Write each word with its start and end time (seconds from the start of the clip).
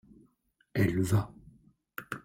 elle 0.73 1.03
va. 1.03 1.31